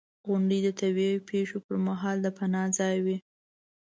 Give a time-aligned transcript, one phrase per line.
[0.27, 3.17] •غونډۍ د طبعي پېښو پر مهال د پناه ځای وي.